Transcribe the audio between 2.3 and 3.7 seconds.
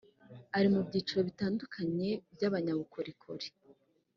by abanyabukorikori